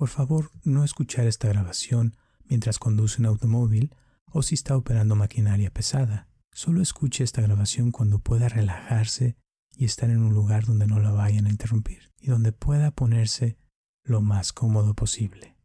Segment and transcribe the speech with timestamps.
[0.00, 2.16] Por favor, no escuchar esta grabación
[2.46, 3.94] mientras conduce un automóvil
[4.32, 6.26] o si está operando maquinaria pesada.
[6.52, 9.36] Solo escuche esta grabación cuando pueda relajarse
[9.76, 13.58] y estar en un lugar donde no la vayan a interrumpir y donde pueda ponerse
[14.02, 15.58] lo más cómodo posible.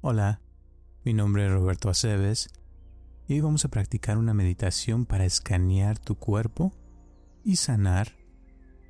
[0.00, 0.40] Hola,
[1.04, 2.50] mi nombre es Roberto Aceves
[3.28, 6.72] y hoy vamos a practicar una meditación para escanear tu cuerpo
[7.44, 8.16] y sanar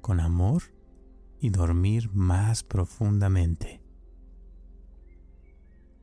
[0.00, 0.77] con amor
[1.40, 3.82] y dormir más profundamente.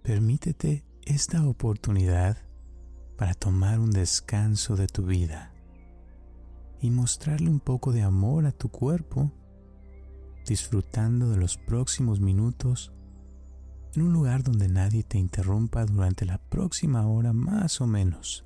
[0.01, 2.37] Permítete esta oportunidad
[3.17, 5.53] para tomar un descanso de tu vida
[6.79, 9.31] y mostrarle un poco de amor a tu cuerpo,
[10.45, 12.91] disfrutando de los próximos minutos
[13.95, 18.45] en un lugar donde nadie te interrumpa durante la próxima hora más o menos.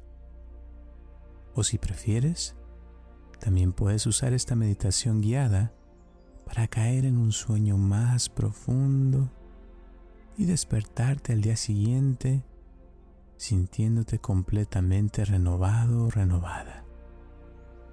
[1.56, 2.56] O si prefieres,
[3.40, 5.74] también puedes usar esta meditación guiada
[6.50, 9.30] para caer en un sueño más profundo
[10.36, 12.44] y despertarte al día siguiente
[13.38, 16.86] sintiéndote completamente renovado renovada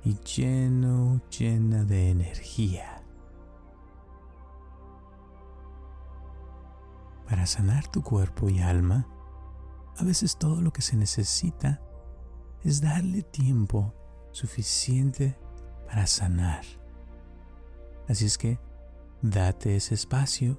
[0.05, 3.03] y lleno, llena de energía.
[7.29, 9.07] Para sanar tu cuerpo y alma,
[9.99, 11.83] a veces todo lo que se necesita
[12.65, 13.93] es darle tiempo
[14.31, 15.39] suficiente
[15.87, 16.65] para sanar.
[18.09, 18.59] Así es que
[19.23, 20.59] date ese espacio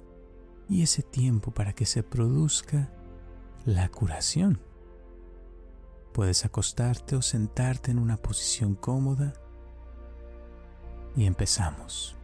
[0.68, 2.90] y ese tiempo para que se produzca
[3.64, 4.60] la curación.
[6.12, 9.32] Puedes acostarte o sentarte en una posición cómoda
[11.16, 12.16] y empezamos.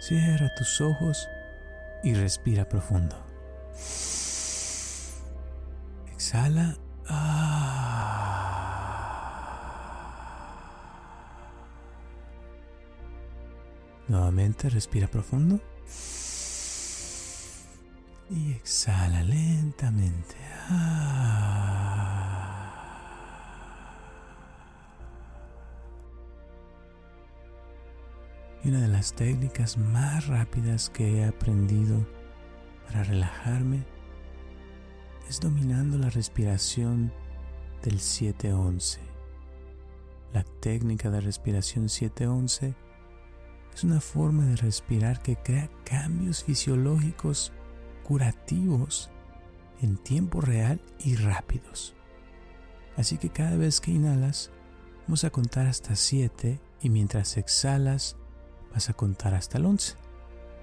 [0.00, 1.28] Cierra tus ojos
[2.02, 3.16] y respira profundo.
[6.12, 6.76] Exhala.
[14.08, 15.60] Nuevamente respira profundo.
[18.30, 20.34] Y exhala lentamente.
[28.62, 32.06] Y una de las técnicas más rápidas que he aprendido
[32.86, 33.84] para relajarme
[35.28, 37.12] es dominando la respiración
[37.82, 39.00] del 711.
[40.32, 42.74] La técnica de respiración 711
[43.74, 47.52] es una forma de respirar que crea cambios fisiológicos
[48.04, 49.10] curativos
[49.82, 51.94] en tiempo real y rápidos.
[52.96, 54.50] Así que cada vez que inhalas,
[55.06, 58.16] vamos a contar hasta 7 y mientras exhalas,
[58.72, 59.96] vas a contar hasta el 11.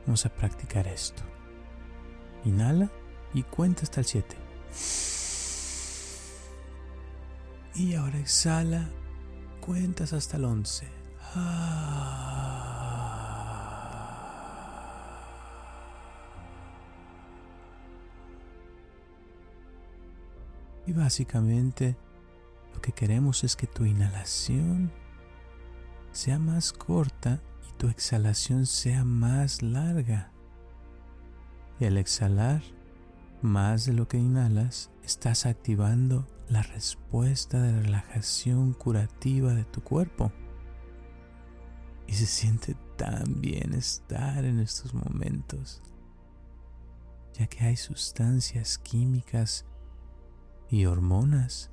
[0.05, 1.21] Vamos a practicar esto.
[2.45, 2.89] Inhala
[3.33, 4.37] y cuenta hasta el 7.
[7.75, 8.89] Y ahora exhala,
[9.59, 10.87] cuentas hasta el 11.
[20.91, 21.95] Y básicamente
[22.73, 24.91] lo que queremos es que tu inhalación
[26.11, 30.33] sea más corta y tu exhalación sea más larga.
[31.79, 32.61] Y al exhalar
[33.41, 40.33] más de lo que inhalas, estás activando la respuesta de relajación curativa de tu cuerpo.
[42.05, 45.81] Y se siente tan bien estar en estos momentos,
[47.35, 49.65] ya que hay sustancias químicas
[50.71, 51.69] y hormonas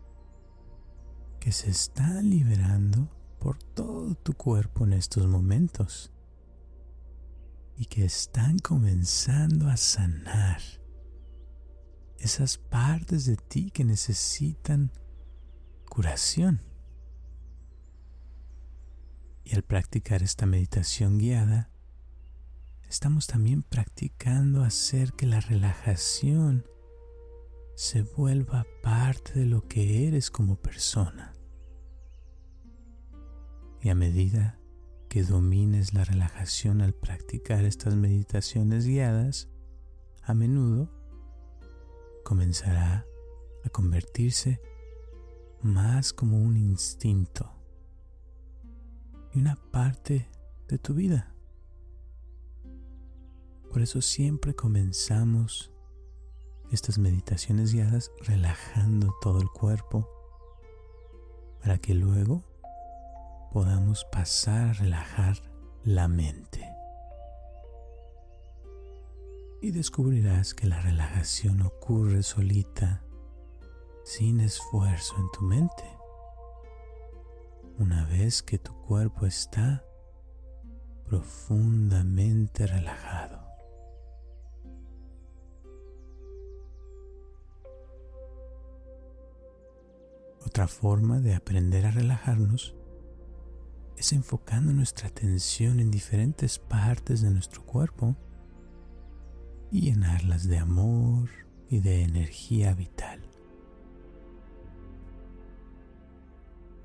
[1.39, 6.13] que se están liberando por todo tu cuerpo en estos momentos
[7.77, 10.61] y que están comenzando a sanar
[12.19, 14.91] esas partes de ti que necesitan
[15.89, 16.61] curación.
[19.45, 21.71] Y al practicar esta meditación guiada,
[22.89, 26.67] estamos también practicando hacer que la relajación
[27.79, 31.33] se vuelva parte de lo que eres como persona.
[33.81, 34.59] Y a medida
[35.09, 39.49] que domines la relajación al practicar estas meditaciones guiadas,
[40.25, 40.91] a menudo
[42.25, 43.07] comenzará
[43.65, 44.61] a convertirse
[45.63, 47.49] más como un instinto
[49.33, 50.29] y una parte
[50.67, 51.33] de tu vida.
[53.71, 55.73] Por eso siempre comenzamos
[56.71, 60.09] estas meditaciones guiadas relajando todo el cuerpo
[61.61, 62.45] para que luego
[63.53, 65.37] podamos pasar a relajar
[65.85, 66.69] la mente.
[69.61, 73.03] Y descubrirás que la relajación ocurre solita,
[74.05, 75.85] sin esfuerzo en tu mente.
[77.79, 79.85] Una vez que tu cuerpo está
[81.05, 83.38] profundamente relajado.
[90.49, 92.75] Otra forma de aprender a relajarnos
[93.99, 98.17] es enfocando nuestra atención en diferentes partes de nuestro cuerpo
[99.71, 101.29] y llenarlas de amor
[101.69, 103.21] y de energía vital.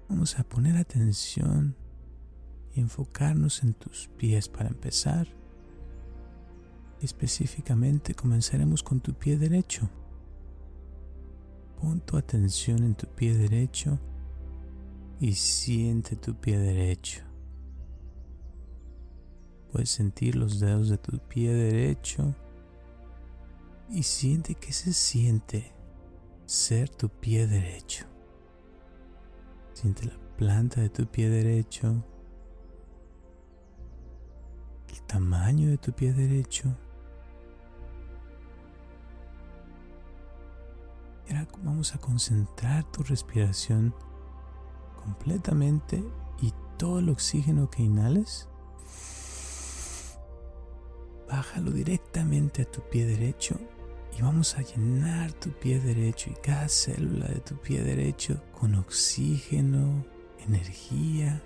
[0.09, 1.77] Vamos a poner atención
[2.75, 5.25] y enfocarnos en tus pies para empezar.
[6.99, 9.89] Específicamente comenzaremos con tu pie derecho.
[11.83, 13.99] Pon tu atención en tu pie derecho
[15.19, 17.23] y siente tu pie derecho.
[19.69, 22.33] Puedes sentir los dedos de tu pie derecho
[23.89, 25.73] y siente que se siente
[26.45, 28.05] ser tu pie derecho.
[29.73, 32.01] Siente la planta de tu pie derecho,
[34.87, 36.77] el tamaño de tu pie derecho.
[41.63, 43.93] Vamos a concentrar tu respiración
[45.03, 46.03] completamente
[46.41, 48.47] y todo el oxígeno que inhales,
[51.29, 53.59] bájalo directamente a tu pie derecho
[54.17, 58.75] y vamos a llenar tu pie derecho y cada célula de tu pie derecho con
[58.75, 60.05] oxígeno,
[60.45, 61.41] energía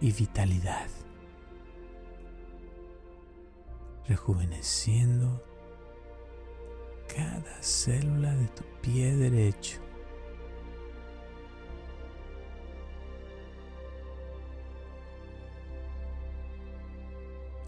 [0.00, 0.88] y vitalidad.
[4.08, 5.51] Rejuveneciendo
[7.14, 9.78] cada célula de tu pie derecho.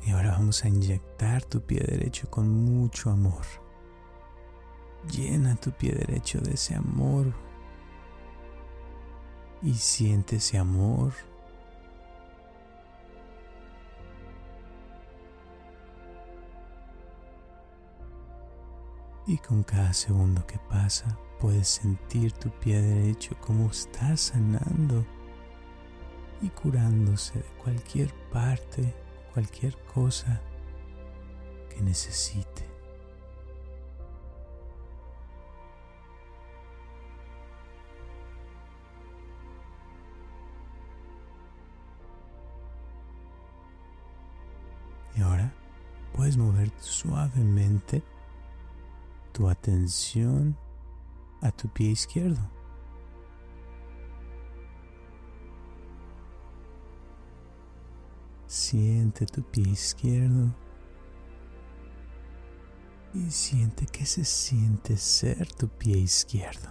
[0.07, 3.45] Y ahora vamos a inyectar tu pie derecho con mucho amor.
[5.11, 7.33] Llena tu pie derecho de ese amor
[9.63, 11.13] y siente ese amor.
[19.27, 25.05] Y con cada segundo que pasa puedes sentir tu pie derecho como está sanando
[26.43, 28.95] y curándose de cualquier parte,
[29.33, 30.41] cualquier cosa
[31.71, 32.75] que necesite.
[46.25, 48.03] puedes mover suavemente
[49.35, 50.57] tu atención
[51.43, 52.41] a tu pie izquierdo.
[58.47, 60.55] Siente tu pie izquierdo
[63.13, 66.71] y siente que se siente ser tu pie izquierdo.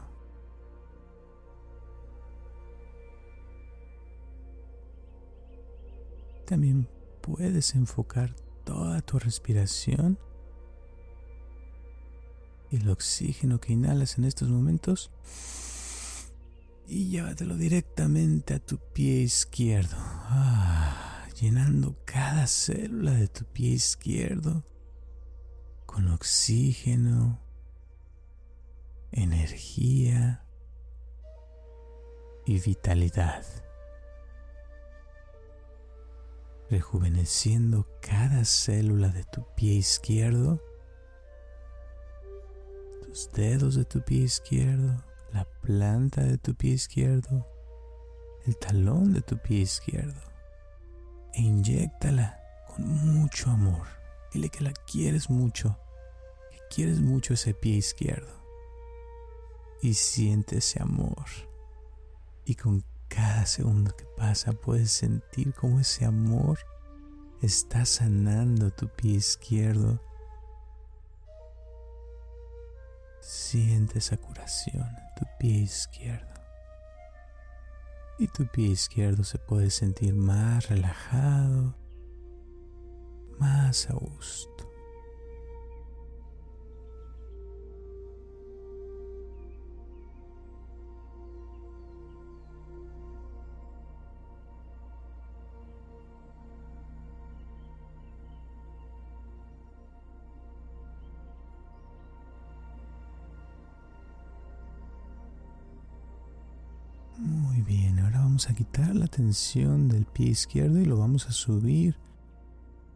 [6.45, 6.87] También
[7.21, 8.33] puedes enfocar
[8.63, 10.17] toda tu respiración
[12.75, 15.11] el oxígeno que inhalas en estos momentos
[16.87, 24.65] y llévatelo directamente a tu pie izquierdo, ah, llenando cada célula de tu pie izquierdo
[25.85, 27.39] con oxígeno,
[29.11, 30.43] energía
[32.45, 33.45] y vitalidad.
[36.73, 40.59] rejuveneciendo cada célula de tu pie izquierdo,
[43.13, 45.03] tus dedos de tu pie izquierdo,
[45.33, 47.47] la planta de tu pie izquierdo,
[48.47, 50.19] el talón de tu pie izquierdo,
[51.33, 53.85] e inyectala con mucho amor.
[54.33, 55.77] Dile que la quieres mucho,
[56.49, 58.33] que quieres mucho ese pie izquierdo.
[59.83, 61.25] Y siente ese amor.
[62.45, 66.57] Y con cada segundo que pasa puedes sentir cómo ese amor
[67.43, 70.01] está sanando tu pie izquierdo.
[73.23, 76.27] Siente esa curación en tu pie izquierdo.
[78.19, 81.73] Y tu pie izquierdo se puede sentir más relajado,
[83.39, 84.52] más a gusto.
[107.63, 111.97] Bien, ahora vamos a quitar la tensión del pie izquierdo y lo vamos a subir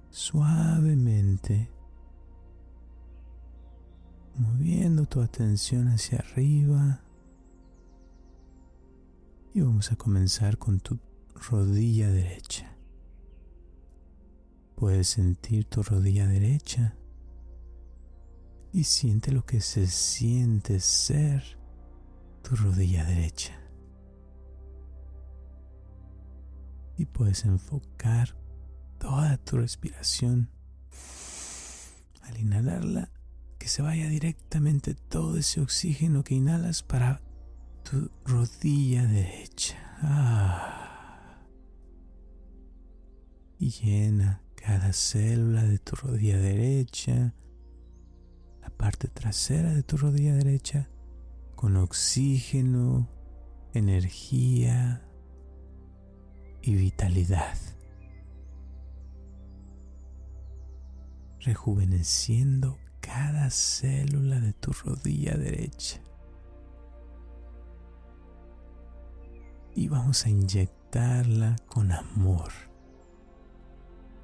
[0.10, 1.70] suavemente,
[4.38, 7.02] moviendo tu atención hacia arriba.
[9.54, 11.00] Y vamos a comenzar con tu
[11.50, 12.74] rodilla derecha.
[14.76, 16.96] puedes sentir tu rodilla derecha
[18.72, 21.58] y siente lo que se siente ser
[22.44, 23.67] tu rodilla derecha.
[26.98, 28.36] Y puedes enfocar
[29.00, 30.50] toda tu respiración
[32.24, 33.12] al inhalarla,
[33.60, 37.22] que se vaya directamente todo ese oxígeno que inhalas para
[37.84, 39.78] tu rodilla derecha.
[40.02, 41.38] Ah.
[43.60, 47.34] Y llena cada célula de tu rodilla derecha,
[48.62, 50.90] la parte trasera de tu rodilla derecha,
[51.56, 53.10] con oxígeno,
[53.74, 55.07] energía
[56.68, 57.58] y vitalidad.
[61.48, 66.02] rejuveneciendo cada célula de tu rodilla derecha.
[69.74, 72.52] Y vamos a inyectarla con amor.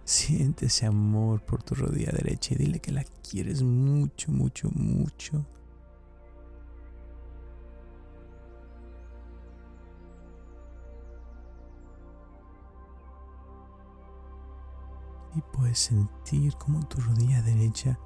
[0.04, 5.46] Siente ese amor por tu rodilla derecha y dile que la quieres mucho, mucho, mucho.
[15.36, 17.98] Y puedes sentir como tu rodilla derecha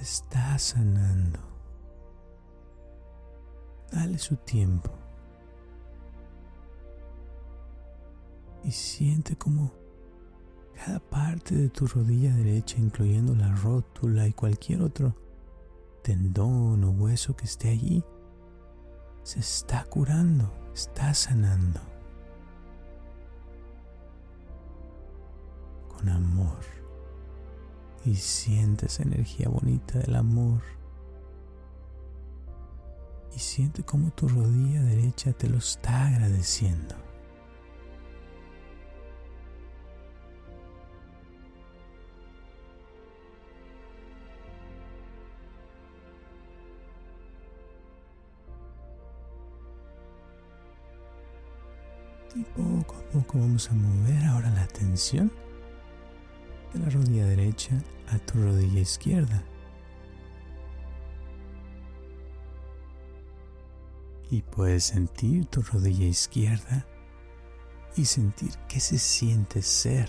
[0.00, 1.38] está sanando.
[3.90, 4.90] Dale su tiempo.
[8.64, 9.72] Y siente como
[10.74, 15.14] cada parte de tu rodilla derecha, incluyendo la rótula y cualquier otro
[16.02, 18.04] tendón o hueso que esté allí,
[19.22, 21.91] se está curando, está sanando.
[26.08, 26.58] Amor
[28.04, 30.60] y siente esa energía bonita del amor.
[33.34, 36.96] Y siente como tu rodilla derecha te lo está agradeciendo.
[52.34, 55.30] Y poco a poco vamos a mover ahora la atención
[56.72, 59.42] de la rodilla derecha a tu rodilla izquierda.
[64.30, 66.86] Y puedes sentir tu rodilla izquierda
[67.96, 70.08] y sentir qué se siente ser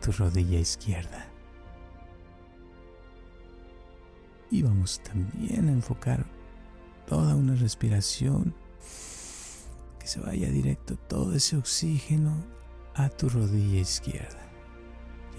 [0.00, 1.26] tu rodilla izquierda.
[4.52, 6.24] Y vamos también a enfocar
[7.06, 8.54] toda una respiración
[9.98, 12.34] que se vaya directo todo ese oxígeno
[12.94, 14.49] a tu rodilla izquierda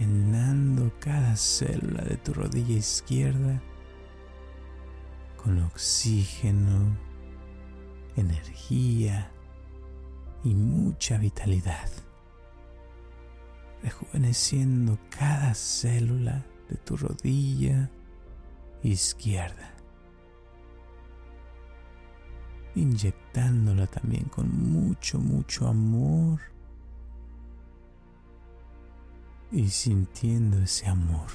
[0.02, 3.62] llenando cada célula de tu rodilla izquierda
[5.38, 6.98] con oxígeno,
[8.16, 9.32] energía
[10.44, 11.90] y mucha vitalidad,
[13.84, 17.92] rejuveneciendo cada célula de tu rodilla
[18.82, 19.76] izquierda,
[22.74, 26.40] inyectándola también con mucho, mucho amor
[29.52, 31.30] y sintiendo ese amor.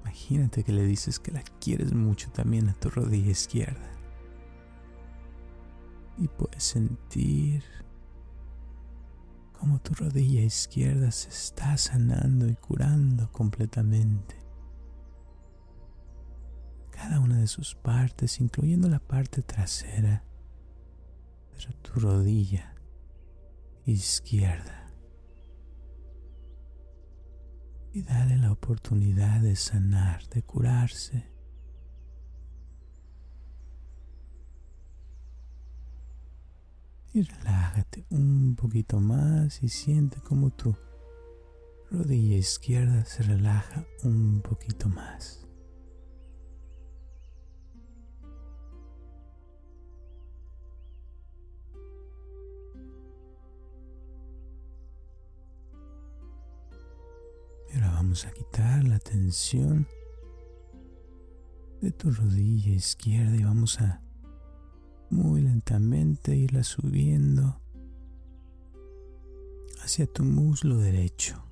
[0.00, 3.90] Imagínate que le dices que la quieres mucho también a tu rodilla izquierda.
[6.16, 7.62] Y puedes sentir
[9.52, 14.36] como tu rodilla izquierda se está sanando y curando completamente.
[16.90, 20.24] Cada una de sus partes, incluyendo la parte trasera,
[21.56, 22.74] de tu rodilla
[23.84, 24.87] izquierda.
[27.98, 31.28] Y dale la oportunidad de sanar, de curarse.
[37.12, 40.76] Y relájate un poquito más y siente como tu
[41.90, 45.47] rodilla izquierda se relaja un poquito más.
[57.76, 59.86] Vamos a quitar la tensión
[61.80, 64.02] de tu rodilla izquierda y vamos a
[65.10, 67.60] muy lentamente irla subiendo
[69.82, 71.42] hacia tu muslo derecho.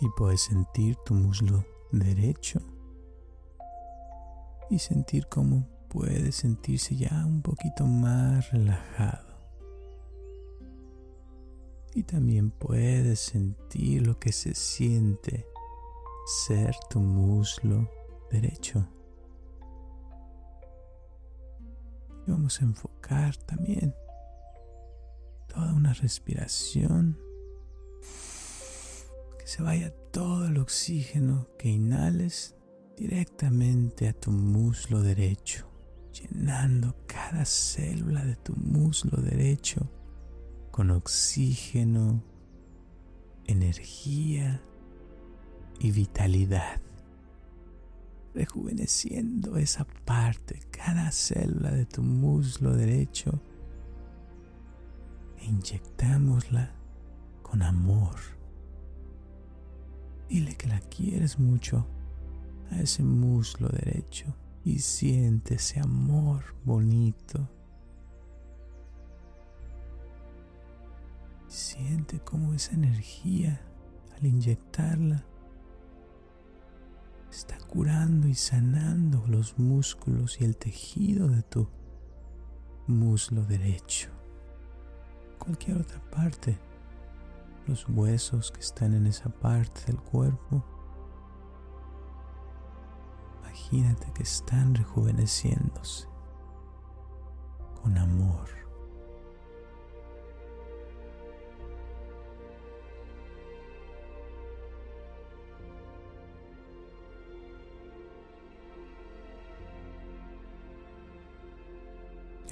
[0.00, 2.60] Y puedes sentir tu muslo derecho
[4.70, 9.23] y sentir cómo puede sentirse ya un poquito más relajado
[11.94, 15.46] y también puedes sentir lo que se siente
[16.26, 17.88] ser tu muslo
[18.30, 18.88] derecho.
[22.26, 23.94] Y vamos a enfocar también
[25.46, 27.16] toda una respiración.
[29.38, 32.56] Que se vaya todo el oxígeno que inhales
[32.96, 35.68] directamente a tu muslo derecho,
[36.12, 39.88] llenando cada célula de tu muslo derecho
[40.74, 42.20] con oxígeno,
[43.44, 44.60] energía
[45.78, 46.80] y vitalidad,
[48.34, 53.40] rejuveneciendo esa parte, cada célula de tu muslo derecho
[55.38, 56.74] e inyectámosla
[57.42, 58.16] con amor.
[60.28, 61.86] Dile que la quieres mucho
[62.72, 67.48] a ese muslo derecho y siente ese amor bonito.
[71.54, 73.60] Siente cómo esa energía
[74.16, 75.24] al inyectarla
[77.30, 81.68] está curando y sanando los músculos y el tejido de tu
[82.88, 84.10] muslo derecho.
[85.38, 86.58] Cualquier otra parte,
[87.68, 90.64] los huesos que están en esa parte del cuerpo,
[93.42, 96.08] imagínate que están rejuveneciéndose
[97.80, 98.63] con amor.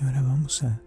[0.03, 0.81] Y ahora vamos a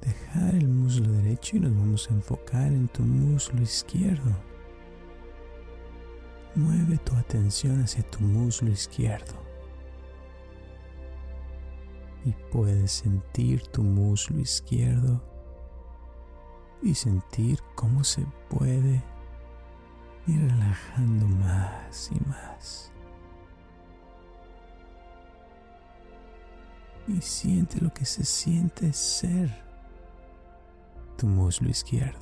[0.00, 4.30] dejar el muslo derecho y nos vamos a enfocar en tu muslo izquierdo.
[6.54, 9.34] Mueve tu atención hacia tu muslo izquierdo.
[12.24, 15.20] Y puedes sentir tu muslo izquierdo
[16.82, 19.02] y sentir cómo se puede
[20.26, 22.92] ir relajando más y más.
[27.10, 29.50] Y siente lo que se siente ser
[31.16, 32.20] tu muslo izquierdo.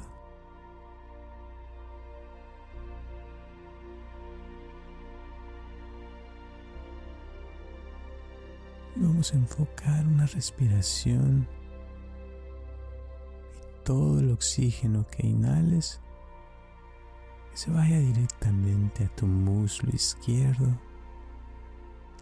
[8.97, 11.47] Vamos a enfocar una respiración
[13.55, 16.01] y todo el oxígeno que inhales
[17.51, 20.81] que se vaya directamente a tu muslo izquierdo,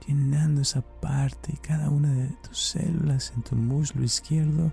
[0.06, 4.72] llenando esa parte y cada una de tus células en tu muslo izquierdo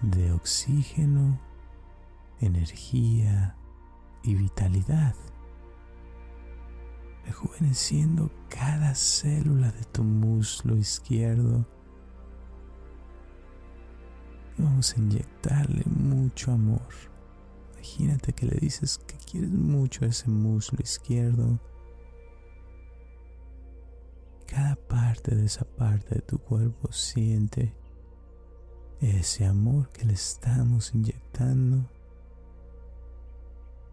[0.00, 1.40] de oxígeno,
[2.40, 3.56] energía
[4.22, 5.14] y vitalidad
[7.24, 11.66] rejuveneciendo cada célula de tu muslo izquierdo.
[14.58, 16.88] Y vamos a inyectarle mucho amor.
[17.74, 21.58] Imagínate que le dices que quieres mucho a ese muslo izquierdo.
[24.52, 27.74] Cada parte de esa parte de tu cuerpo siente
[29.00, 31.88] ese amor que le estamos inyectando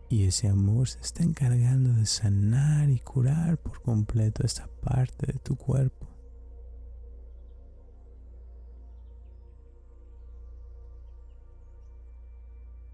[0.10, 5.40] y ese amor se está encargando de sanar y curar por completo esta parte de
[5.40, 6.08] tu cuerpo.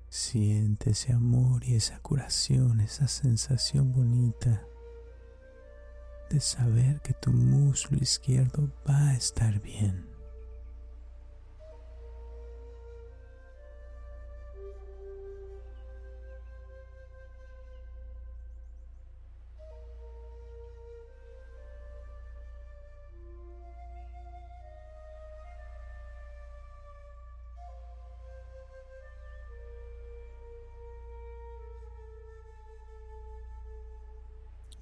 [0.07, 4.61] Siente ese amor y esa curación, esa sensación bonita
[6.29, 10.14] de saber que tu muslo izquierdo va a estar bien.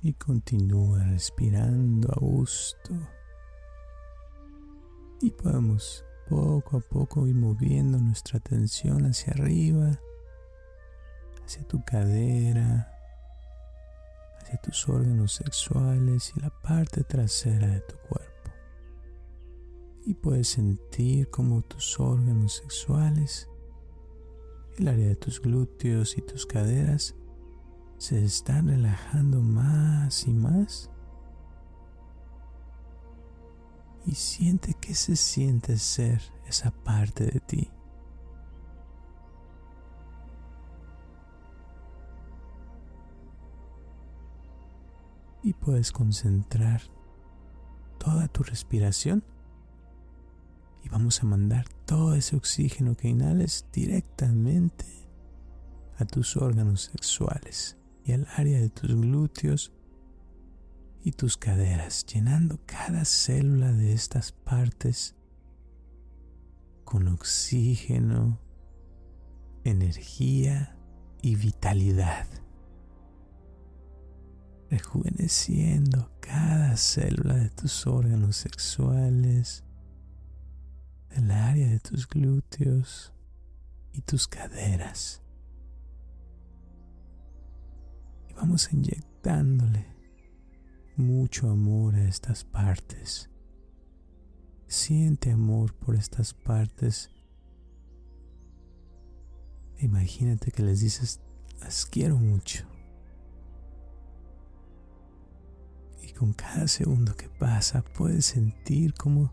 [0.04, 2.94] Y continúa respirando a gusto.
[5.22, 9.98] Y podemos poco a poco ir moviendo nuestra atención hacia arriba,
[11.46, 12.92] hacia tu cadera,
[14.42, 18.52] hacia tus órganos sexuales y la parte trasera de tu cuerpo.
[20.06, 23.48] Y puedes sentir como tus órganos sexuales,
[24.78, 27.16] el área de tus glúteos y tus caderas
[28.04, 30.92] se están relajando más y más.
[34.06, 37.72] Y siente que se siente ser esa parte de ti.
[45.42, 46.82] Y puedes concentrar
[48.00, 49.24] toda tu respiración
[50.84, 54.86] y vamos a mandar todo ese oxígeno que inhales directamente
[55.98, 59.72] a tus órganos sexuales y al área de tus glúteos
[61.04, 65.16] y tus caderas, llenando cada célula de estas partes
[66.84, 68.40] con oxígeno,
[69.64, 70.78] energía
[71.22, 72.28] y vitalidad,
[74.70, 79.64] rejuveneciendo cada célula de tus órganos sexuales,
[81.12, 83.14] el área de tus glúteos
[83.92, 85.23] y tus caderas.
[88.44, 89.86] Vamos inyectándole
[90.98, 93.30] mucho amor a estas partes.
[94.68, 97.10] Siente amor por estas partes.
[99.80, 101.22] Imagínate que les dices,
[101.62, 102.66] las quiero mucho.
[106.02, 109.32] Y con cada segundo que pasa puedes sentir como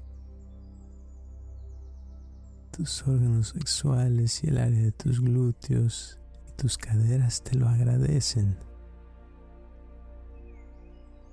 [2.71, 8.70] tus órganos sexuales y el área de tus glúteos y tus caderas te lo agradecen.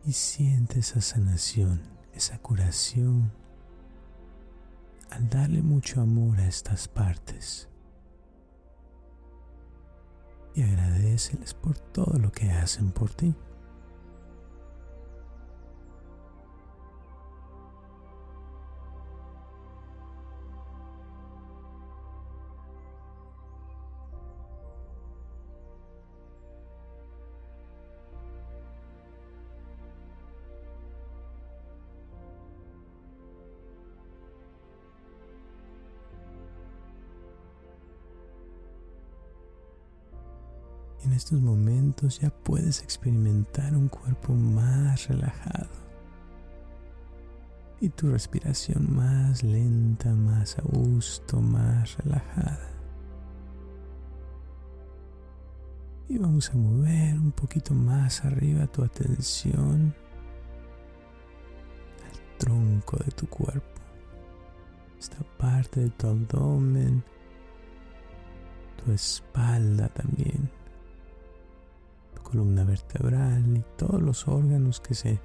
[0.08, 1.82] Y siente esa sanación,
[2.14, 3.30] esa curación,
[5.10, 7.68] al darle mucho amor a estas partes.
[10.56, 13.36] Y agradeceles por todo lo que hacen por ti.
[41.28, 45.68] Estos momentos ya puedes experimentar un cuerpo más relajado.
[47.82, 52.70] Y tu respiración más lenta, más a gusto, más relajada.
[56.08, 59.94] Y vamos a mover un poquito más arriba tu atención
[62.06, 63.82] al tronco de tu cuerpo,
[64.98, 67.04] esta parte de tu abdomen,
[68.78, 70.50] tu espalda también
[72.28, 75.20] columna vertebral y todos los órganos que se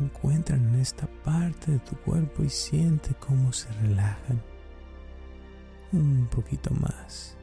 [0.00, 4.40] encuentran en esta parte de tu cuerpo y siente cómo se relajan
[5.92, 7.36] un poquito más.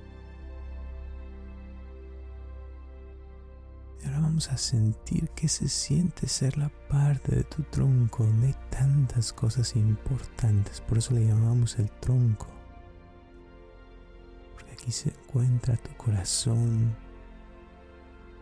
[4.02, 8.48] Y ahora vamos a sentir que se siente ser la parte de tu tronco donde
[8.48, 12.48] hay tantas cosas importantes, por eso le llamamos el tronco.
[14.54, 16.96] Porque aquí se encuentra tu corazón,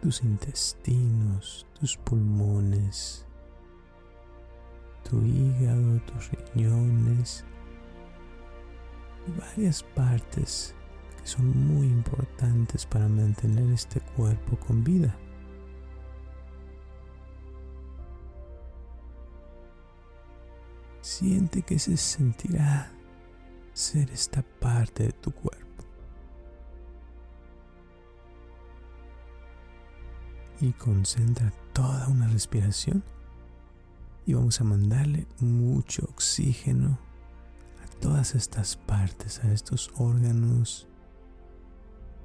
[0.03, 3.25] tus intestinos, tus pulmones,
[5.09, 7.45] tu hígado, tus riñones
[9.25, 10.75] y varias partes
[11.21, 15.15] que son muy importantes para mantener este cuerpo con vida.
[20.99, 22.91] Siente que se sentirá
[23.71, 25.62] ser esta parte de tu cuerpo.
[30.59, 33.03] Y concentra toda una respiración.
[34.25, 36.97] Y vamos a mandarle mucho oxígeno
[37.83, 40.87] a todas estas partes, a estos órganos,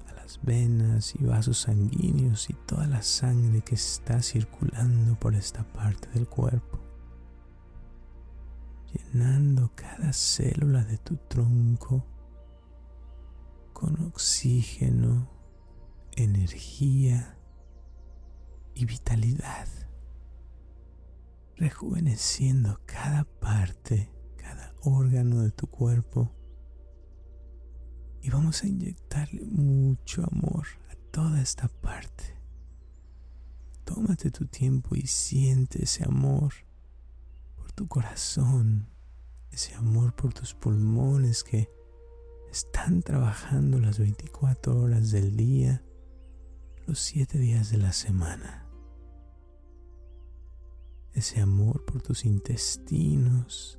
[0.08, 5.64] a las venas y vasos sanguíneos y toda la sangre que está circulando por esta
[5.64, 6.78] parte del cuerpo,
[8.92, 12.04] llenando cada célula de tu tronco
[13.72, 15.28] con oxígeno,
[16.16, 17.37] energía,
[18.78, 19.66] y vitalidad,
[21.56, 26.32] rejuveneciendo cada parte, cada órgano de tu cuerpo.
[28.22, 32.38] Y vamos a inyectarle mucho amor a toda esta parte.
[33.84, 36.52] Tómate tu tiempo y siente ese amor
[37.56, 38.88] por tu corazón,
[39.50, 41.68] ese amor por tus pulmones que
[42.48, 45.82] están trabajando las 24 horas del día,
[46.86, 48.67] los 7 días de la semana
[51.18, 53.78] ese amor por tus intestinos.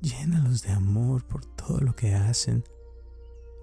[0.00, 2.64] Llénalos de amor por todo lo que hacen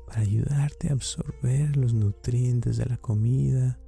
[0.05, 3.79] para ayudarte a absorber los nutrientes de la comida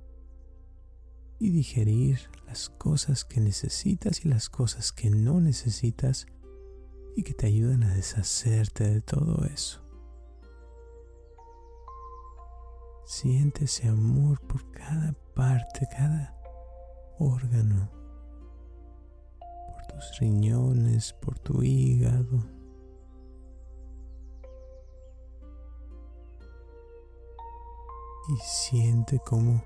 [1.39, 6.26] y digerir las cosas que necesitas y las cosas que no necesitas
[7.15, 9.84] y que te ayudan a deshacerte de todo eso.
[13.06, 16.36] Siente ese amor por cada parte, cada
[17.19, 17.97] órgano
[19.98, 22.44] tus riñones, por tu hígado.
[28.30, 29.64] Y siente cómo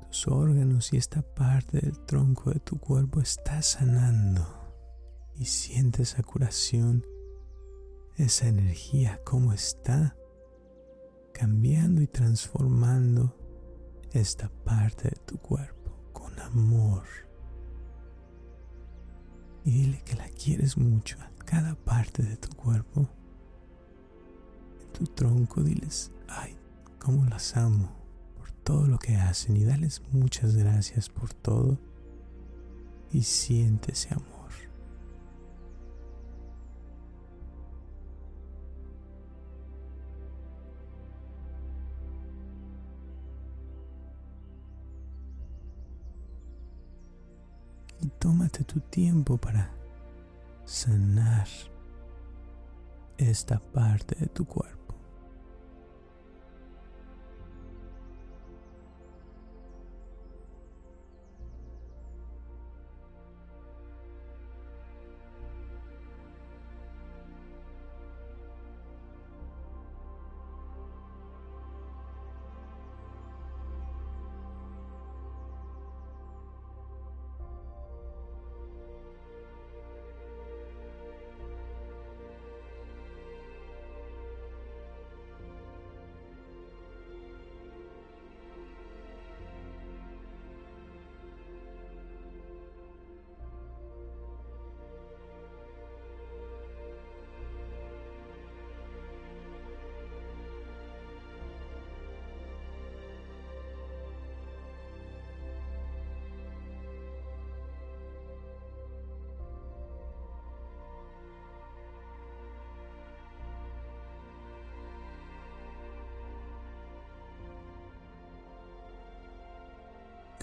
[0.00, 4.44] tus órganos y esta parte del tronco de tu cuerpo está sanando.
[5.36, 7.04] Y siente esa curación,
[8.16, 10.16] esa energía, cómo está
[11.32, 13.36] cambiando y transformando
[14.12, 17.04] esta parte de tu cuerpo con amor.
[19.64, 23.08] Y dile que la quieres mucho a cada parte de tu cuerpo.
[24.80, 26.56] En tu tronco diles, ay,
[26.98, 27.90] cómo las amo
[28.36, 31.78] por todo lo que hacen y dales muchas gracias por todo
[33.10, 34.33] y siente ese amor.
[48.24, 49.70] Tómate tu tiempo para
[50.64, 51.46] sanar
[53.18, 54.83] esta parte de tu cuerpo.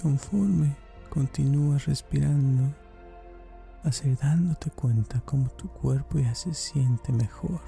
[0.02, 0.76] Conforme
[1.10, 2.74] continúas respirando,
[3.84, 7.62] vas dándote cuenta cómo tu cuerpo ya se siente mejor.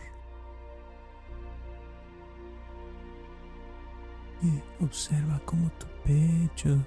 [4.41, 6.79] Y observa cómo tu pecho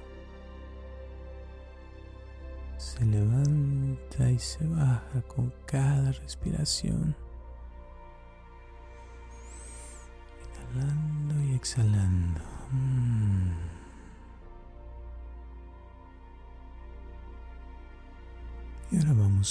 [2.77, 7.15] se levanta y se baja con cada respiración.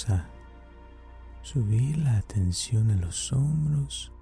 [0.04, 0.28] A
[1.40, 4.12] subir la atención a los hombros,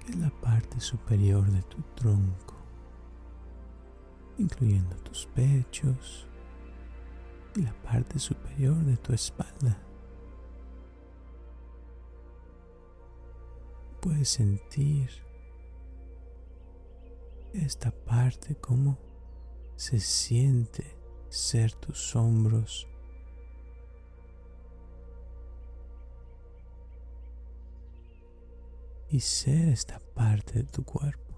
[0.00, 2.56] que es la parte superior de tu tronco,
[4.36, 6.26] incluyendo tus pechos
[7.54, 9.78] y la parte superior de tu espalda.
[14.00, 15.08] Puedes sentir
[17.52, 18.98] esta parte como
[19.76, 20.95] se siente
[21.28, 22.88] ser tus hombros.
[29.08, 31.34] Y ser esta parte de tu cuerpo.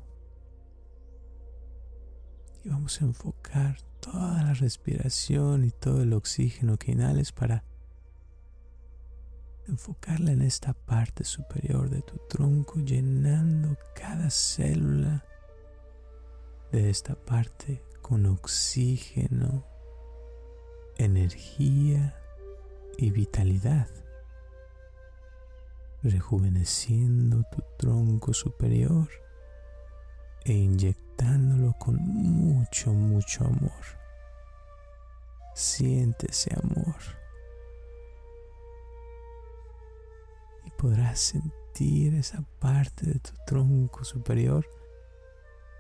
[2.64, 7.64] Y vamos a enfocar toda la respiración y todo el oxígeno que inhales para
[9.68, 15.24] enfocarla en esta parte superior de tu tronco, llenando cada célula
[16.72, 19.64] de esta parte con oxígeno
[20.98, 22.14] energía
[22.96, 23.88] y vitalidad,
[26.02, 29.08] rejuveneciendo tu tronco superior
[30.44, 33.98] e inyectándolo con mucho, mucho amor.
[35.54, 36.96] Siente ese amor
[40.64, 44.77] y podrás sentir esa parte de tu tronco superior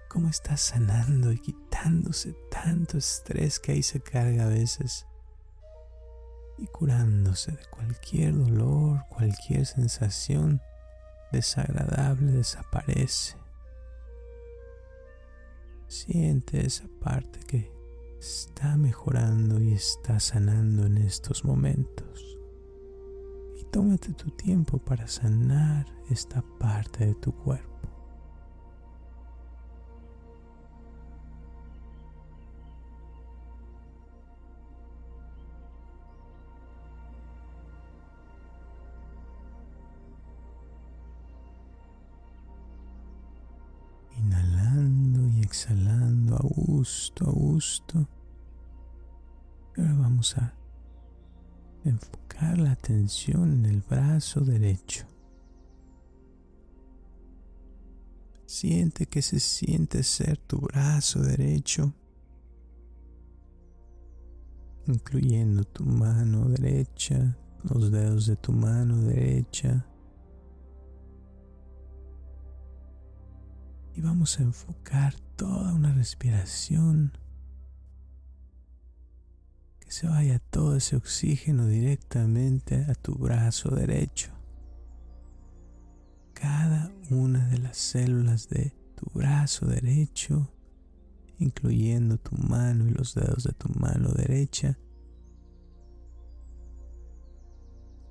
[0.08, 5.06] cómo está sanando y quitándose tanto estrés que ahí se carga a veces
[6.58, 10.60] y curándose de cualquier dolor, cualquier sensación
[11.30, 13.36] desagradable desaparece.
[15.86, 17.72] Siente esa parte que
[18.18, 22.38] está mejorando y está sanando en estos momentos.
[23.56, 27.67] Y tómate tu tiempo para sanar esta parte de tu cuerpo.
[46.88, 48.08] Gusto, a gusto.
[49.76, 50.54] ahora vamos a
[51.84, 55.04] enfocar la atención en el brazo derecho.
[58.46, 61.92] Siente que se siente ser tu brazo derecho,
[64.86, 69.84] incluyendo tu mano derecha, los dedos de tu mano derecha.
[73.94, 77.16] Y vamos a enfocar toda una respiración
[79.78, 84.32] que se vaya todo ese oxígeno directamente a tu brazo derecho.
[86.34, 90.52] Cada una de las células de tu brazo derecho,
[91.38, 94.76] incluyendo tu mano y los dedos de tu mano derecha,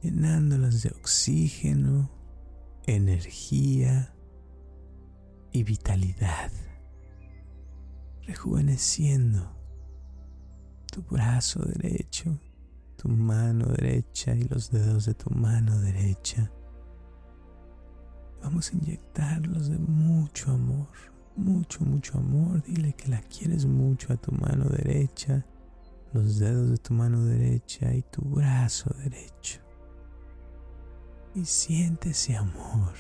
[0.02, 2.10] llenándolas de oxígeno,
[2.86, 4.16] energía
[5.52, 6.52] y vitalidad,
[8.28, 9.56] rejuveneciendo
[10.92, 12.38] tu brazo derecho,
[12.98, 16.52] tu mano derecha y los dedos de tu mano derecha.
[18.44, 20.88] Vamos a inyectarlos de mucho amor,
[21.36, 22.62] mucho, mucho amor.
[22.64, 25.46] Dile que la quieres mucho a tu mano derecha,
[26.14, 29.62] los dedos de tu mano derecha y tu brazo derecho
[31.38, 32.94] y siente ese amor.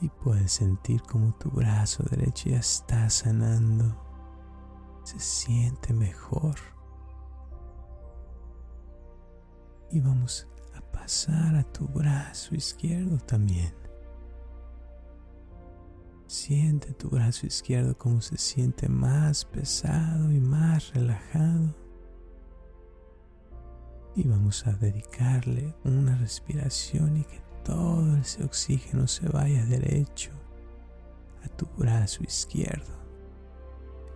[0.00, 3.96] Y puedes sentir como tu brazo derecho ya está sanando.
[5.04, 6.56] Se siente mejor.
[9.90, 13.74] Y vamos a pasar a tu brazo izquierdo también.
[16.26, 21.86] Siente tu brazo izquierdo como se siente más pesado y más relajado
[24.16, 30.30] y vamos a dedicarle una respiración y que todo ese oxígeno se vaya derecho
[31.44, 32.94] a tu brazo izquierdo,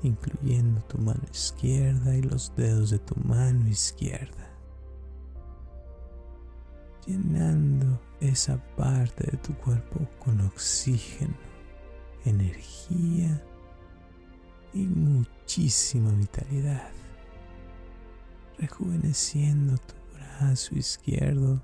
[0.04, 4.48] incluyendo tu mano izquierda y los dedos de tu mano izquierda,
[7.04, 11.34] llenando esa parte de tu cuerpo con oxígeno,
[12.24, 13.42] energía
[14.72, 16.88] y muchísima vitalidad
[18.60, 21.60] rejuveneciendo tu brazo izquierdo,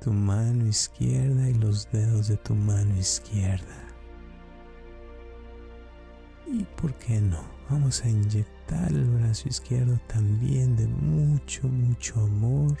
[0.00, 3.86] tu mano izquierda y los dedos de tu mano izquierda.
[6.46, 12.76] Y por qué no, vamos a inyectar el brazo izquierdo también de mucho, mucho amor.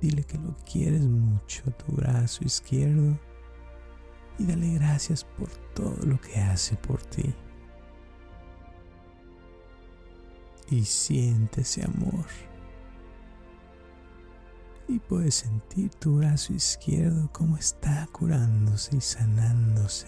[0.00, 3.18] Dile que lo quieres mucho tu brazo izquierdo
[4.38, 7.34] y dale gracias por todo lo que hace por ti.
[10.70, 12.26] y siente ese amor.
[14.88, 20.06] Y puedes sentir tu brazo izquierdo como está curándose y sanándose,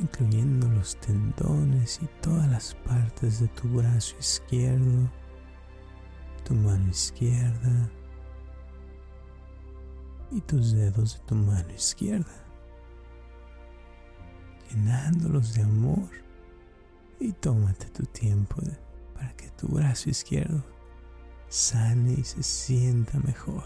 [0.00, 5.08] incluyendo los tendones y todas las partes de tu brazo izquierdo,
[6.44, 7.90] tu mano izquierda
[10.32, 12.44] y tus dedos de tu mano izquierda,
[14.70, 16.08] llenándolos de amor.
[17.20, 18.56] Y tómate tu tiempo
[19.14, 20.73] para que tu brazo izquierdo
[21.54, 23.62] sane y se sienta mejor.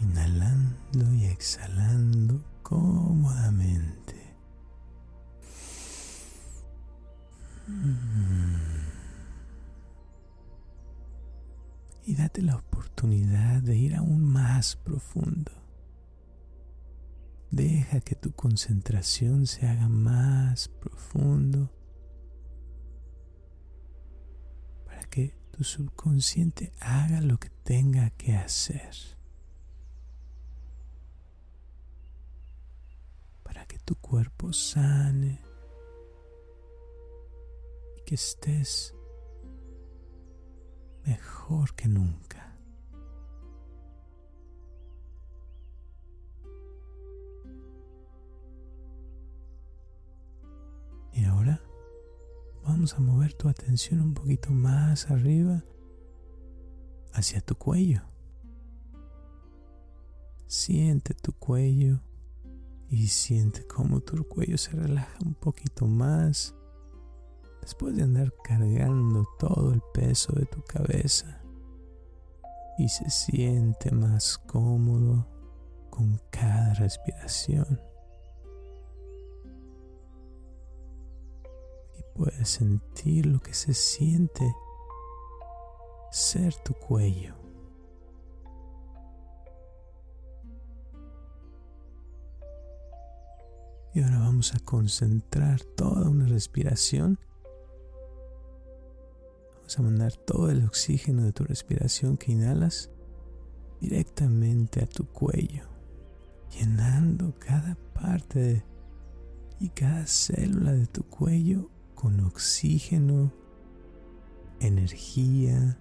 [0.00, 4.34] Inhalando y exhalando cómodamente.
[7.68, 8.47] Y
[12.18, 15.52] date la oportunidad de ir aún más profundo.
[17.52, 21.70] Deja que tu concentración se haga más profundo
[24.84, 28.90] para que tu subconsciente haga lo que tenga que hacer.
[33.44, 35.40] Para que tu cuerpo sane
[38.04, 38.92] que estés
[41.08, 42.54] mejor que nunca.
[51.12, 51.60] Y ahora
[52.62, 55.64] vamos a mover tu atención un poquito más arriba
[57.14, 58.02] hacia tu cuello.
[60.46, 62.00] Siente tu cuello
[62.90, 66.54] y siente cómo tu cuello se relaja un poquito más
[67.68, 71.42] después de andar cargando todo el peso de tu cabeza
[72.78, 75.26] y se siente más cómodo
[75.90, 77.78] con cada respiración.
[81.98, 84.50] Y puedes sentir lo que se siente
[86.10, 87.34] ser tu cuello.
[93.92, 97.18] Y ahora vamos a concentrar toda una respiración
[99.68, 102.90] Vamos a mandar todo el oxígeno de tu respiración que inhalas
[103.82, 105.64] directamente a tu cuello,
[106.58, 108.64] llenando cada parte
[109.60, 113.30] y cada célula de tu cuello con oxígeno,
[114.58, 115.78] energía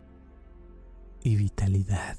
[1.24, 2.18] y vitalidad.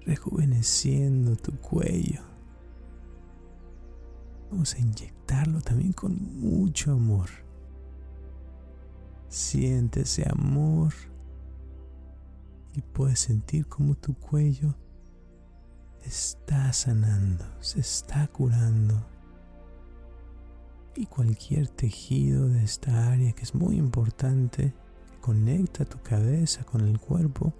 [0.00, 2.22] Rejuveneciendo tu cuello.
[4.50, 7.45] Vamos a inyectarlo también con mucho amor.
[9.28, 10.92] Siente ese amor
[12.74, 14.74] y puedes sentir como tu cuello
[16.06, 18.94] está sanando, se está curando.
[20.94, 24.72] Y cualquier tejido de esta área que es muy importante,
[25.20, 27.52] conecta tu cabeza con el cuerpo,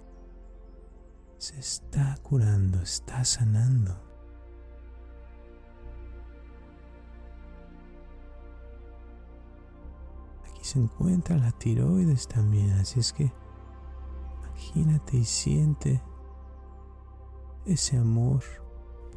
[1.37, 4.06] se está curando, está sanando.
[10.67, 13.31] Se encuentra la tiroides también, así es que
[14.41, 16.01] imagínate y siente
[17.65, 18.43] ese amor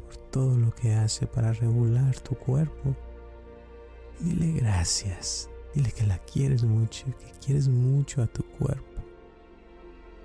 [0.05, 2.95] por todo lo que hace para regular tu cuerpo.
[4.21, 5.49] Y dile gracias.
[5.75, 9.01] Dile que la quieres mucho, que quieres mucho a tu cuerpo,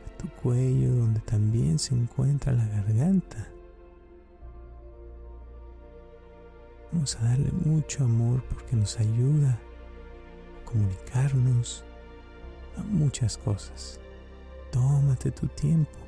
[0.07, 3.49] a tu cuello donde también se encuentra la garganta.
[6.93, 9.61] Vamos a darle mucho amor porque nos ayuda
[10.67, 11.83] comunicarnos
[12.77, 13.99] a muchas cosas.
[14.71, 16.06] Tómate tu tiempo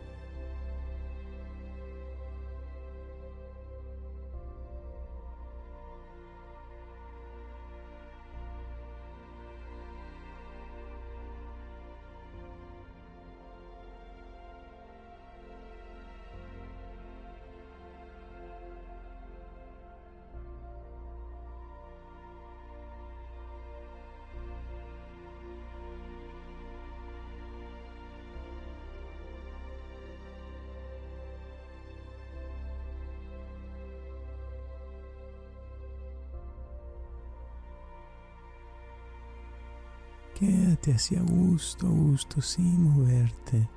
[40.88, 43.68] Quédate así a gusto, a gusto, sin moverte,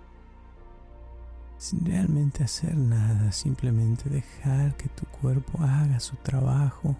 [1.57, 6.95] sin realmente hacer nada, simplemente dejar que tu cuerpo haga su trabajo,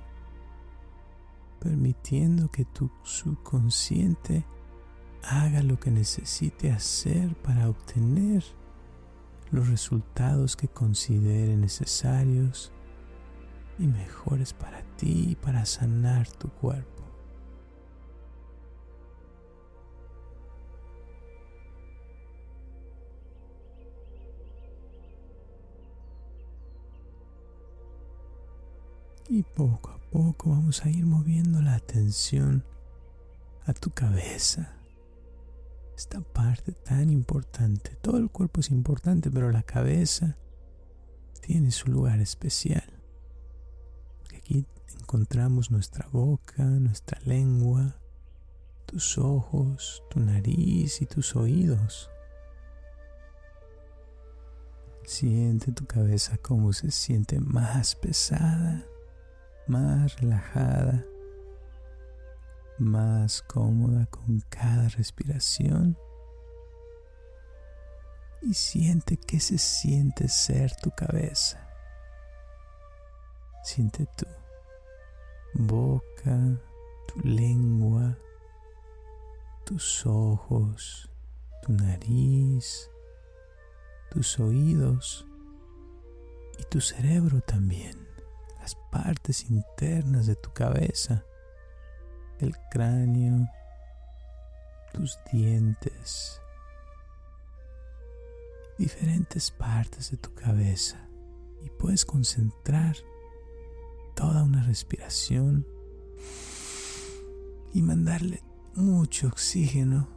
[1.62, 4.43] permitiendo que tu subconsciente
[5.24, 8.43] haga lo que necesite hacer para obtener
[9.49, 12.74] los resultados que considere necesarios
[13.80, 17.01] y mejores para ti y para sanar tu cuerpo.
[29.34, 32.65] Y poco a poco vamos a ir moviendo la atención
[33.63, 34.75] a tu cabeza.
[35.95, 37.95] Esta parte tan importante.
[38.01, 40.36] Todo el cuerpo es importante, pero la cabeza
[41.39, 42.84] tiene su lugar especial.
[44.36, 44.65] aquí
[44.99, 47.95] encontramos nuestra boca, nuestra lengua,
[48.86, 52.09] tus ojos, tu nariz y tus oídos.
[55.05, 58.90] Siente tu cabeza como se siente más pesada
[59.68, 61.05] más relajada,
[62.78, 65.97] más cómoda con cada respiración.
[68.41, 71.70] Y siente que se siente ser tu cabeza.
[73.64, 74.26] Siente tu
[75.53, 76.39] boca,
[77.07, 78.18] tu lengua,
[79.64, 81.12] tus ojos,
[81.62, 82.89] tu nariz,
[84.09, 85.28] tus oídos
[86.57, 88.01] y tu cerebro también
[88.62, 91.26] las partes internas de tu cabeza,
[92.39, 93.49] el cráneo,
[94.93, 96.39] tus dientes,
[98.78, 100.97] diferentes partes de tu cabeza.
[101.64, 102.95] Y puedes concentrar
[104.16, 105.66] toda una respiración
[107.74, 108.43] y mandarle
[108.76, 110.07] mucho oxígeno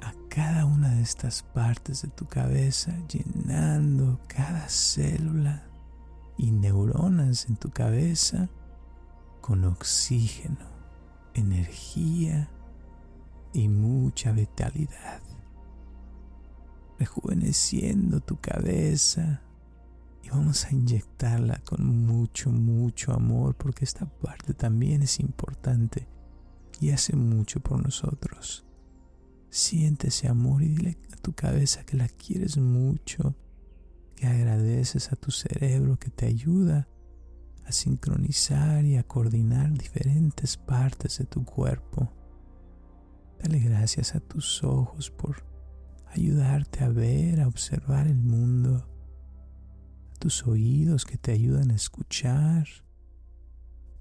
[0.00, 5.65] a cada una de estas partes de tu cabeza, llenando cada célula
[6.38, 8.48] y neuronas en tu cabeza
[9.40, 10.66] con oxígeno,
[11.34, 12.50] energía
[13.52, 15.22] y mucha vitalidad,
[16.98, 19.42] rejuveneciendo tu cabeza
[20.22, 26.08] y vamos a inyectarla con mucho, mucho amor porque esta parte también es importante
[26.80, 28.66] y hace mucho por nosotros.
[29.48, 33.34] Siente ese amor y dile a tu cabeza que la quieres mucho
[34.16, 36.88] que agradeces a tu cerebro que te ayuda
[37.66, 42.12] a sincronizar y a coordinar diferentes partes de tu cuerpo.
[43.42, 45.44] Dale gracias a tus ojos por
[46.06, 48.88] ayudarte a ver, a observar el mundo,
[50.14, 52.66] a tus oídos que te ayudan a escuchar,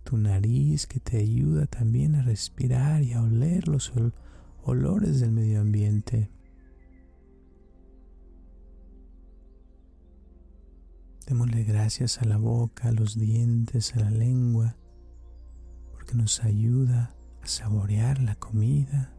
[0.03, 3.91] tu nariz que te ayuda también a respirar y a oler los
[4.63, 6.29] olores del medio ambiente.
[11.27, 14.75] Démosle gracias a la boca, a los dientes, a la lengua,
[15.91, 19.11] porque nos ayuda a saborear la comida.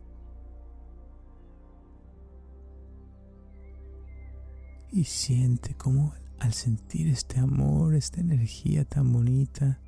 [4.92, 9.80] Y siente cómo al sentir este amor, esta energía tan bonita,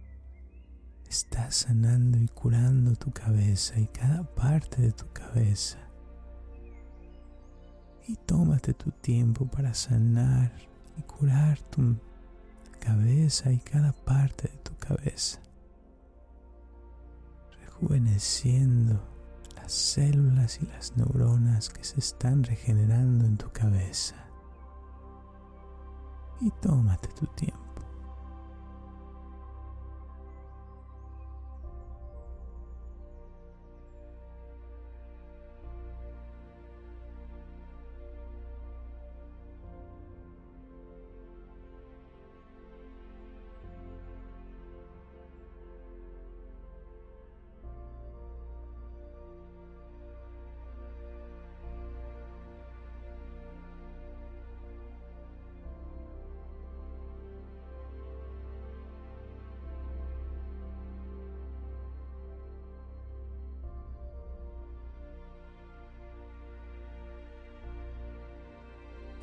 [1.09, 5.79] estás sanando y curando tu cabeza y cada parte de tu cabeza.
[8.09, 10.53] Y tómate tu tiempo para sanar
[10.97, 11.97] y curar tu
[12.89, 15.43] cabeza y cada parte de tu cabeza,
[17.61, 18.99] rejuveneciendo
[19.57, 24.15] las células y las neuronas que se están regenerando en tu cabeza.
[26.41, 27.68] Y tómate tu tiempo.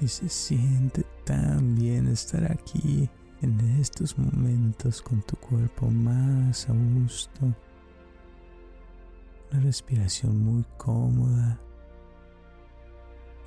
[0.02, 3.10] Y se siente tan bien estar aquí
[3.42, 7.54] en estos momentos con tu cuerpo más a gusto.
[9.52, 11.60] Una respiración muy cómoda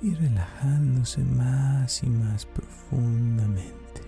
[0.01, 4.01] y relajándose más y más profundamente.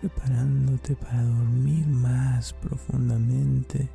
[0.00, 3.88] Preparándote para dormir más profundamente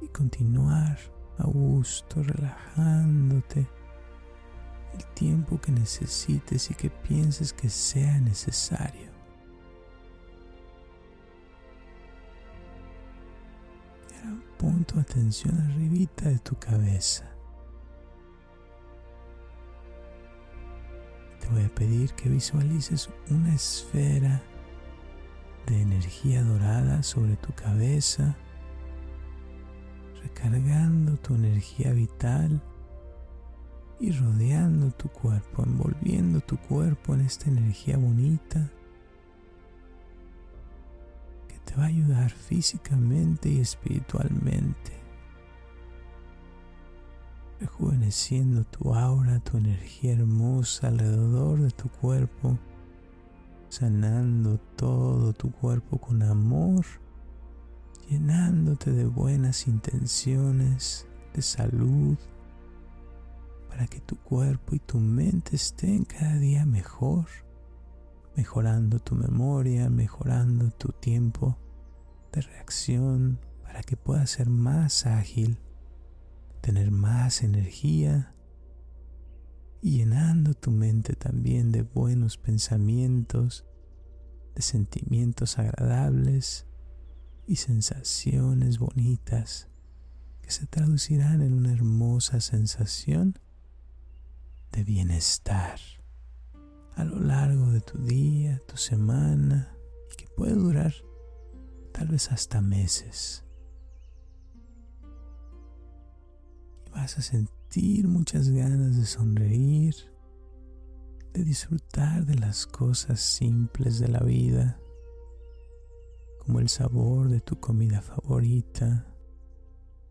[0.00, 0.98] y continuar
[1.38, 3.66] a gusto relajándote
[4.98, 9.08] el tiempo que necesites y que pienses que sea necesario.
[14.24, 17.24] ahora pon tu atención arribita de tu cabeza.
[21.40, 24.42] Te voy a pedir que visualices una esfera
[25.66, 28.36] de energía dorada sobre tu cabeza,
[30.22, 32.60] recargando tu energía vital
[34.00, 38.70] y rodeando tu cuerpo, envolviendo tu cuerpo en esta energía bonita
[41.48, 44.92] que te va a ayudar físicamente y espiritualmente,
[47.60, 52.56] rejuveneciendo tu aura, tu energía hermosa alrededor de tu cuerpo,
[53.68, 56.86] sanando todo tu cuerpo con amor,
[58.08, 62.16] llenándote de buenas intenciones, de salud,
[63.68, 67.26] para que tu cuerpo y tu mente estén cada día mejor,
[68.36, 71.58] mejorando tu memoria, mejorando tu tiempo
[72.32, 75.60] de reacción, para que puedas ser más ágil,
[76.60, 78.34] tener más energía
[79.80, 83.66] y llenando tu mente también de buenos pensamientos,
[84.54, 86.66] de sentimientos agradables
[87.46, 89.68] y sensaciones bonitas
[90.42, 93.38] que se traducirán en una hermosa sensación
[94.72, 95.78] de bienestar
[96.94, 99.72] a lo largo de tu día, tu semana
[100.12, 100.92] y que puede durar
[101.92, 103.44] tal vez hasta meses.
[106.92, 109.94] Vas a sentir muchas ganas de sonreír,
[111.32, 114.80] de disfrutar de las cosas simples de la vida,
[116.40, 119.06] como el sabor de tu comida favorita,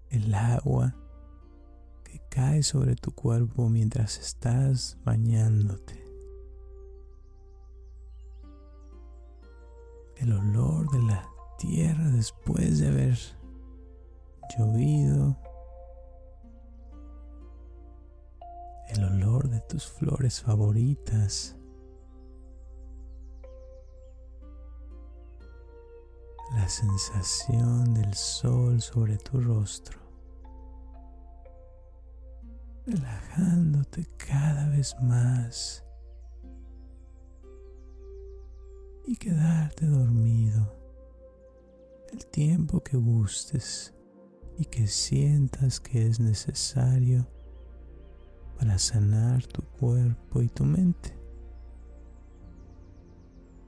[0.10, 0.95] el agua
[2.38, 6.06] cae sobre tu cuerpo mientras estás bañándote.
[10.18, 11.28] El olor de la
[11.58, 13.18] tierra después de haber
[14.56, 15.36] llovido.
[18.90, 21.56] El olor de tus flores favoritas.
[26.54, 30.07] La sensación del sol sobre tu rostro
[32.88, 35.84] relajándote cada vez más
[39.06, 40.74] y quedarte dormido
[42.14, 43.94] el tiempo que gustes
[44.58, 47.28] y que sientas que es necesario
[48.58, 51.14] para sanar tu cuerpo y tu mente.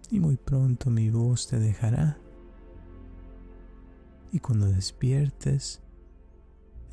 [0.09, 2.17] Y muy pronto mi voz te dejará.
[4.31, 5.81] Y cuando despiertes,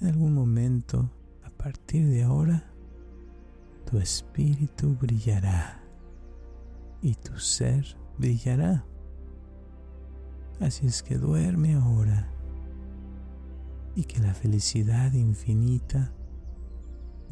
[0.01, 1.11] en algún momento,
[1.67, 2.63] partir de ahora,
[3.91, 5.83] tu espíritu brillará
[7.03, 7.85] y tu ser
[8.19, 8.85] brillará.
[10.61, 12.29] Así es que duerme ahora
[13.97, 16.13] y que la felicidad infinita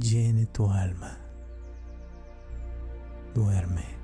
[0.01, 1.17] llene tu alma.
[3.37, 4.04] Duerme.